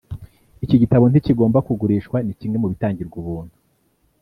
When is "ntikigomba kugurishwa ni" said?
1.07-2.33